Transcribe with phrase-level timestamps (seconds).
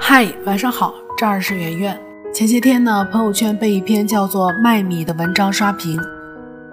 [0.00, 1.98] 嗨，晚上好，这儿是圆圆。
[2.32, 5.98] 前些天呢，朋友圈被一篇叫做《卖米》的文章刷屏，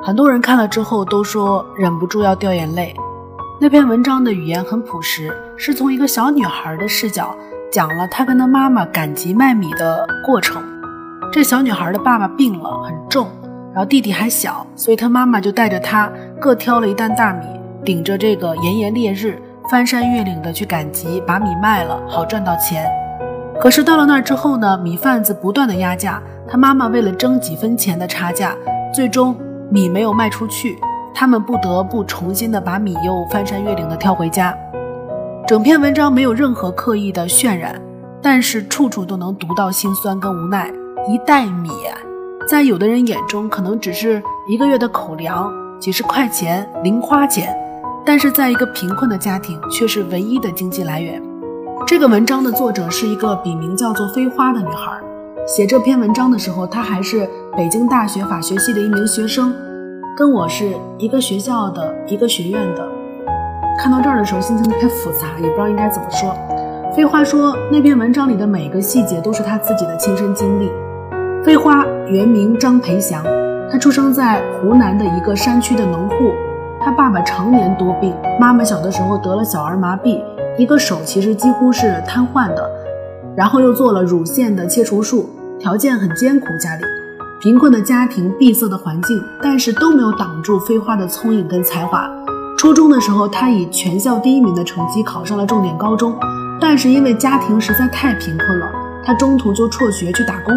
[0.01, 2.95] 很多人看了之后都说忍不住要掉眼泪。
[3.59, 7.35] 那篇文章的语言很朴实，是从一个小女孩的视角
[7.71, 10.61] 讲了她跟她妈妈赶集卖米的过程。
[11.31, 13.29] 这小女孩的爸爸病了，很重，
[13.71, 17.45] 然后弟弟还小，所以她妈妈就带着她各挑了一担大米，
[17.85, 22.91] 顶着这个炎炎烈日，翻山越岭的去赶集，把米卖了，好赚到钱。
[23.61, 28.55] 可是到了那儿之后呢，米贩子不断的压价，他妈妈为了争几分钱的差价，
[28.91, 29.37] 最终
[29.69, 30.79] 米没有卖出去，
[31.13, 34.57] 他们不得不重新的把米又翻山越岭的挑回家。
[35.47, 37.79] 整篇文章没有任何刻意的渲染，
[38.19, 40.73] 但是处处都能读到心酸跟无奈。
[41.07, 41.69] 一袋米，
[42.47, 47.55] 在有的人眼中可能只是一个月的口粮，几十块钱零花钱，
[48.03, 51.21] 但是在一个贫困的家庭却是唯一的经济来源。
[51.91, 54.97] 这个文章的作者是一个笔名叫做飞花的女孩。
[55.45, 59.53] 写这篇文章的时候，她还是北京大学法学系的一名学生，
[60.15, 62.87] 跟我是一个学校的一个学院的。
[63.77, 66.33] 看到这儿的时候，心情特别复杂，也不知道应该怎么说。
[66.95, 70.71] 飞花说，那篇文章里的每个细节都是她自己的亲身经历。
[71.43, 73.21] 飞花原名张培祥，
[73.69, 76.31] 她出生在湖南的一个山区的农户，
[76.79, 80.23] 她爸爸常年多病，妈妈小的时候得了小儿麻痹。
[80.57, 82.69] 一个手其实几乎是瘫痪的，
[83.35, 86.47] 然后又做了乳腺的切除术，条件很艰苦。
[86.59, 86.83] 家里
[87.39, 92.09] 贫困的家庭，闭塞的环境，但是都没有挡住飞花的聪颖跟才华。
[92.57, 96.13] 初中的时候，他以全校第一名的成绩考上了重点高中，
[96.59, 98.69] 但是因为家庭实在太贫困了，
[99.03, 100.53] 他中途就辍学去打工，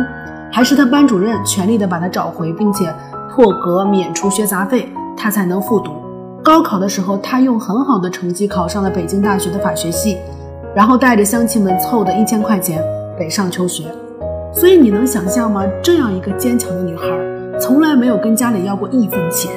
[0.53, 2.93] 还是他班主任全力的把他找回，并且
[3.31, 6.04] 破格免除学杂费，他才能复读。
[6.45, 10.19] 高考的时候，他用很好的成绩考上了北京大学的法学系，
[10.75, 12.85] 然后带着乡亲们凑的一千块钱
[13.19, 13.85] 北上求学。
[14.53, 15.65] 所以你能想象吗？
[15.83, 17.07] 这样一个坚强的女孩，
[17.59, 19.51] 从来没有跟家里要过一分钱，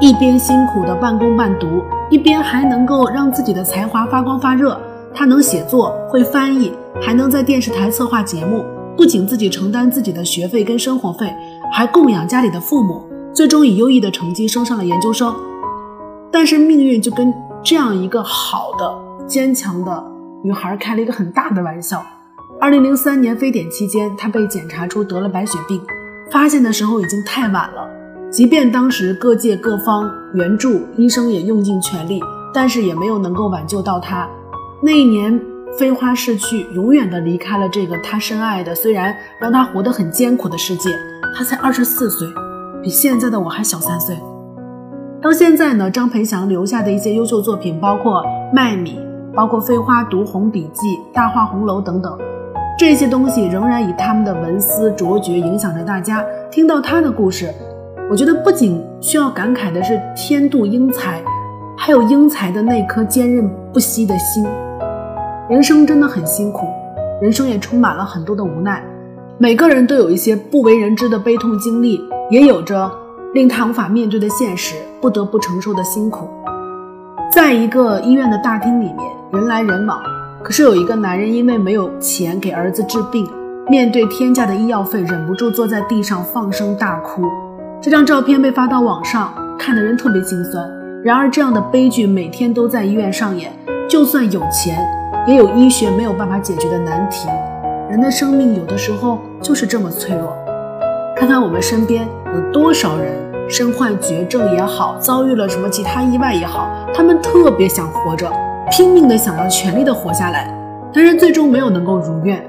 [0.00, 4.80] 一边辛苦的半工半读，一边还能够让自己的才华发光发热。
[5.12, 6.72] 她能写作，会翻译，
[7.02, 8.64] 还能在电视台策划节目，
[8.96, 11.34] 不仅自己承担自己的学费跟生活费，
[11.72, 13.02] 还供养家里的父母，
[13.34, 15.34] 最终以优异的成绩升上了研究生。
[16.30, 17.32] 但是命运就跟
[17.64, 20.04] 这样一个好的、坚强的
[20.42, 22.04] 女孩开了一个很大的玩笑。
[22.60, 25.80] 二零零三年非典期间，她被检查出得了白血病，
[26.30, 27.88] 发现的时候已经太晚了。
[28.30, 32.20] 即便当时各界各方援助，医生也用尽全力，
[32.52, 34.28] 但是也没有能够挽救到她。
[34.82, 35.40] 那一年，
[35.78, 40.90] 飞花逝去，永远的离开了这个她深爱的，虽然让她活得很艰苦的世界。
[41.36, 42.28] 她才二十四岁，
[42.82, 44.16] 比现在的我还小三岁。
[45.20, 49.00] 到现在呢，张培祥留下的一些优秀作品，包括《卖米》，
[49.34, 52.16] 包括《飞花读红笔记》《大话红楼》等等，
[52.78, 56.24] 这些东西仍然以他们的文思卓绝影响着大家。
[56.52, 57.52] 听到他的故事，
[58.08, 61.20] 我觉得不仅需要感慨的是天妒英才，
[61.76, 64.46] 还有英才的那颗坚韧不息的心。
[65.50, 66.68] 人生真的很辛苦，
[67.20, 68.80] 人生也充满了很多的无奈，
[69.36, 72.88] 每个人都有一些不为人知的悲痛经历，也有着。
[73.38, 76.28] 令他无法面对的现实，不得不承受的辛苦。
[77.32, 78.98] 在一个医院的大厅里面，
[79.30, 79.96] 人来人往，
[80.42, 83.24] 可是有一个男人因为没有钱给儿子治病，
[83.68, 87.22] 面对天价的医药费，忍不住坐在地上放声大哭。
[87.80, 90.68] 这张照片被发到网上，看的人特别心酸。
[91.04, 93.52] 然而，这样的悲剧每天都在医院上演。
[93.88, 94.84] 就算有钱，
[95.28, 97.28] 也有医学没有办法解决的难题。
[97.88, 100.36] 人的生命有的时候就是这么脆弱。
[101.16, 102.04] 看看我们身边
[102.34, 103.12] 有多少人
[103.48, 108.30] 身患绝症也好，遭遇了什么其他意外也好，他们特别想活着，
[108.70, 110.52] 拼命的想要全力的活下来，
[110.92, 112.44] 但是最终没有能够如愿。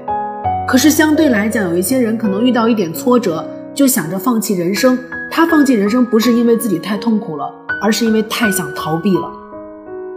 [0.68, 3.44] 可是相对来讲，有一些人可能遇到一点挫折，
[3.74, 4.98] 就想着放弃人生。
[5.30, 7.50] 他放弃人生不是因为自己太痛苦了，
[7.82, 9.22] 而是因为太想逃避了。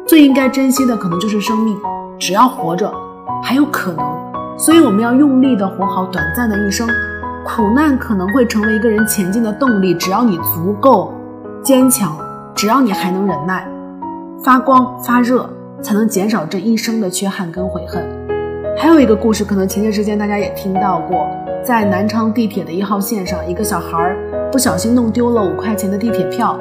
[0.05, 1.77] 最应该珍惜的可能就是生命，
[2.19, 2.91] 只要活着，
[3.41, 4.05] 还有可能。
[4.57, 6.87] 所以我们要用力的活好短暂的一生。
[7.45, 11.13] 苦难可能会成为一个人前进的动力，只要你足够
[11.61, 12.17] 坚强，
[12.55, 13.67] 只要你还能忍耐，
[14.41, 15.47] 发光发热，
[15.81, 18.01] 才能减少这一生的缺憾跟悔恨。
[18.77, 21.27] 还有一个故事，可能前些时间大家也听到过，
[21.63, 24.15] 在南昌地铁的一号线上，一个小孩
[24.49, 26.57] 不小心弄丢了五块钱的地铁票，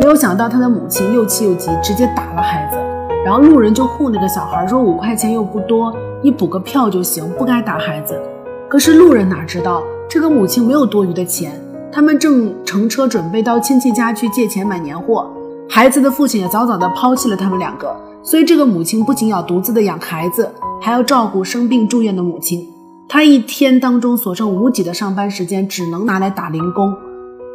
[0.00, 2.76] 没有想到他的母亲又气又急，直接打了孩子。
[3.24, 8.20] 然后路人就护那个小孩，说五块钱又不多，你补个票就行，不该打孩子。
[8.68, 9.82] 可是路人哪知道？
[10.10, 11.52] 这个母亲没有多余的钱，
[11.92, 15.30] 他们正乘车准备到亲戚家去借钱买年货。
[15.68, 22.68] 孩子的父亲也早早的抛弃了他们两个，所以这个母亲不仅要独自的养孩子，还要照顾生病住院的母亲。
[23.08, 26.92] 他一天当中所剩无几的上班时间，只能拿来打零工，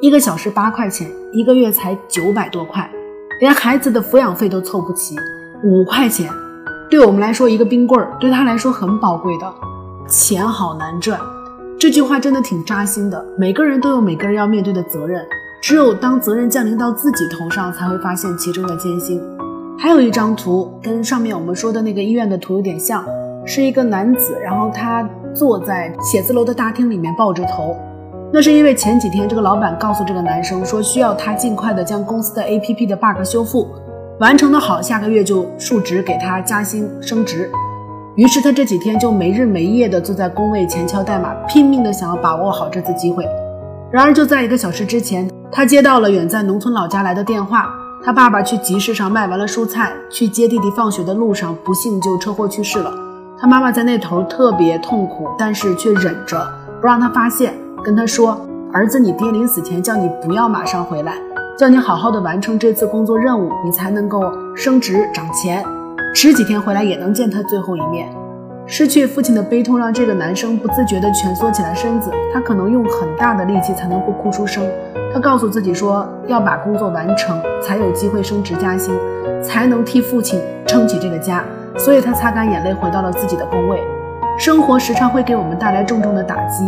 [0.01, 2.90] 一个小时八块钱，一个月才九百多块，
[3.42, 5.18] 连孩子的抚养费都凑不齐。
[5.62, 6.31] 五块钱，
[6.90, 9.54] 对我们来说一个冰棍儿，对他来说很宝贵的。
[10.08, 11.19] 钱好难赚，
[11.80, 13.24] 这句话真的挺扎心的。
[13.38, 15.25] 每个人都有每个人要面对的责任，
[15.62, 19.22] 只有当责任降临到自己头上，才会发现其中的艰辛。
[19.77, 23.06] 还有一张图，跟上面我们说的那个医院的图有点像，
[23.45, 25.07] 是一个男子，然后他。
[25.36, 27.75] 坐在写字楼的大厅里面抱着头，
[28.31, 33.68] 那是因为前几天这个老板告诉这个男生说，需要他尽快的将公司的 APP 的 bug 修复，
[34.18, 37.51] 完成的好，下个月就述职给他加薪升职。
[38.16, 43.28] 于是他这几天就没日没夜的坐在工位前敲代码，拼命的想要把握好这次机会。
[43.92, 47.68] 然而就在一个小时之前，他接到了远在农村老家来的电话，
[48.02, 52.90] 他爸爸去集市上卖完了蔬菜，去接弟弟放学的路上，不幸就车祸去世了。
[53.38, 56.42] 他妈妈在那头特别痛苦，但是却忍着
[56.80, 57.54] 不让他发现，
[57.84, 58.40] 跟他说
[58.72, 61.16] ：“儿子，你爹临死前叫你不要马上回来，
[61.58, 65.66] 叫你好好的完成这次工作任务，你才能够升职涨钱，
[66.16, 68.08] 迟几天回来也能见他最后一面。”
[68.66, 74.66] 失去父亲的悲痛让这个男生不自觉地蜷缩起来身子，他可能用很大的力气才能不哭出声。
[75.14, 78.98] 他告诉自己说：“要把工作完成，才有机会升职加薪，
[79.44, 81.44] 才能替父亲撑起这个家。”
[81.78, 83.84] 所以他擦干眼泪，回到了自己的工位。
[84.40, 86.64] 生活时常会给我们带来重重的打击，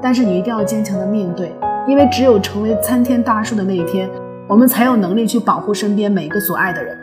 [0.00, 1.52] 但是你一定要坚强的面对，
[1.88, 4.08] 因为只有成为参天大树的那一天，
[4.46, 6.96] 我们才有能力去保护身边每一个所爱的人。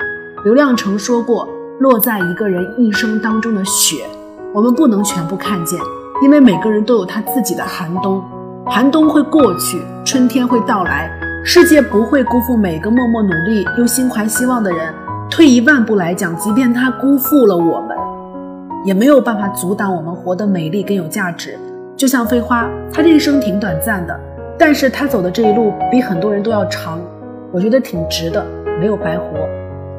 [0.46, 1.48] 刘亮程说过
[1.81, 4.06] ：“落在一个人一生当中的雪，
[4.54, 5.80] 我们不能全部看见，
[6.22, 8.24] 因为每个人都有他自己的寒冬。
[8.68, 11.10] 寒冬会过去，春天会到来，
[11.44, 14.94] 世界不会辜负每个默默努力又心怀希望的人。”
[15.31, 17.98] 退一万步来讲，即便他辜负了我们，
[18.86, 21.57] 也没有办法阻挡我们活得美丽跟有价值。
[21.98, 24.19] 就像飞花，他这一生挺短暂的，
[24.56, 27.01] 但是他走的这一路比很多人都要长，
[27.51, 28.45] 我觉得挺值的，
[28.80, 29.25] 没有白活。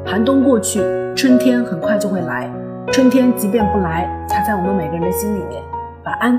[0.04, 0.80] 寒冬过去，
[1.16, 2.50] 春天很快就会来。
[2.92, 5.62] 春天即便不来，它在我们每个人的心里面。
[6.04, 6.38] 晚安。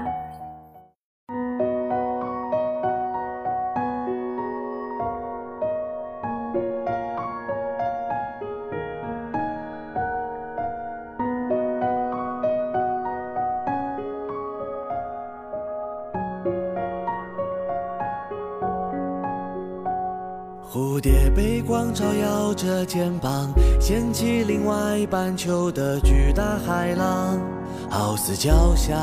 [20.73, 27.39] 蝴蝶被光照耀着肩膀，掀起另外半球的巨大海浪，
[27.89, 28.97] 好似交响。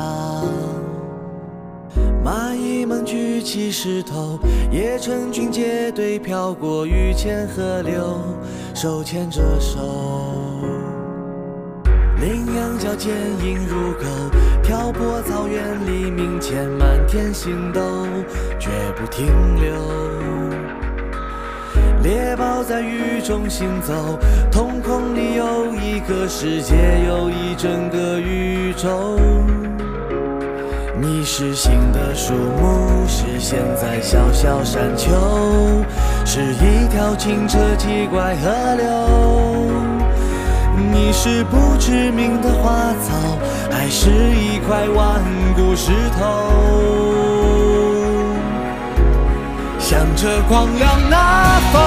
[2.23, 4.39] 蚂蚁们举起石头，
[4.71, 8.19] 也成群结队飘过雨前河流，
[8.73, 9.79] 手牵着手。
[12.19, 13.11] 羚羊角坚
[13.43, 14.05] 硬如狗，
[14.61, 17.81] 挑拨草原黎明前满天星斗，
[18.59, 19.25] 绝不停
[19.55, 20.20] 留。
[22.03, 24.17] 猎豹在雨中行走，
[24.51, 26.73] 瞳孔里有一个世界，
[27.07, 29.19] 有一整个宇宙。
[30.99, 35.11] 你是新的树木，是现在小小山丘，
[36.25, 38.85] 是一条清澈奇怪河流。
[40.91, 43.37] 你是不知名的花草，
[43.69, 45.21] 还是一块顽
[45.55, 46.49] 固石头？
[49.79, 51.81] 向着光亮那方，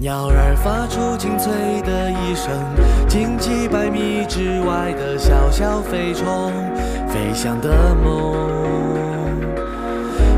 [0.00, 1.50] 鸟儿发出清脆
[1.82, 2.54] 的一声，
[3.08, 6.52] 惊几百米之外的小小飞虫，
[7.08, 8.32] 飞翔的梦。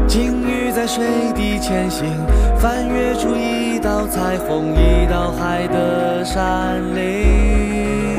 [0.09, 2.09] 鲸鱼在水底前行，
[2.59, 8.17] 翻越出一道彩虹，一道海的山岭。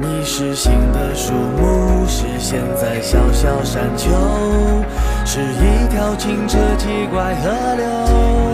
[0.00, 4.08] 你是新的树木，是现在小小山丘，
[5.26, 8.53] 是一条清澈奇怪河流。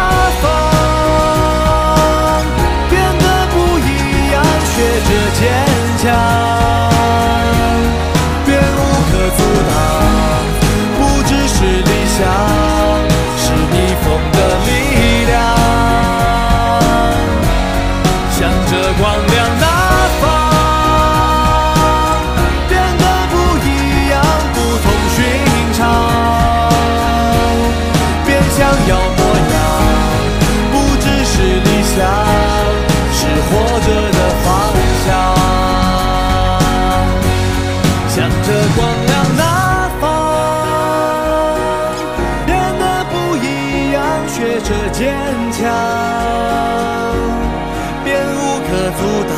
[48.71, 49.35] 可阻挡。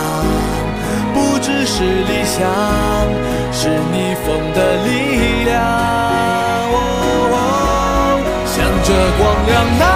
[1.15, 2.39] 不只是理想，
[3.51, 5.51] 是逆风的力量。
[8.45, 9.92] 向着光亮那。